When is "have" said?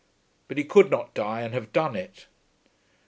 1.53-1.71